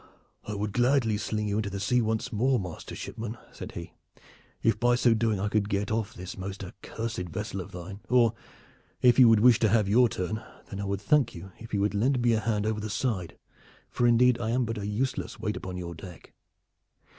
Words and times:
"I 0.47 0.55
would 0.55 0.73
gladly 0.73 1.15
sling 1.19 1.47
you 1.47 1.57
into 1.57 1.69
the 1.69 1.79
sea 1.79 2.01
once 2.01 2.33
more, 2.33 2.59
master 2.59 2.95
shipman," 2.95 3.37
said 3.51 3.73
he, 3.73 3.93
"if 4.63 4.79
by 4.79 4.95
so 4.95 5.13
doing 5.13 5.39
I 5.39 5.47
could 5.47 5.69
get 5.69 5.91
off 5.91 6.15
this 6.15 6.39
most 6.39 6.63
accursed 6.63 7.29
vessel 7.29 7.61
of 7.61 7.71
thine. 7.71 7.99
Or 8.09 8.33
if 9.03 9.19
you 9.19 9.29
would 9.29 9.41
wish 9.41 9.59
to 9.59 9.69
have 9.69 9.87
your 9.87 10.09
turn, 10.09 10.41
then 10.71 10.81
I 10.81 10.85
would 10.85 11.01
thank 11.01 11.35
you 11.35 11.51
if 11.59 11.71
you 11.71 11.81
would 11.81 11.93
lend 11.93 12.19
me 12.19 12.33
a 12.33 12.39
hand 12.39 12.65
over 12.65 12.79
the 12.79 12.89
side, 12.89 13.37
for 13.91 14.07
indeed 14.07 14.41
I 14.41 14.49
am 14.49 14.65
but 14.65 14.79
a 14.79 14.87
useless 14.87 15.39
weight 15.39 15.55
upon 15.55 15.77
your 15.77 15.93
deck. 15.93 16.33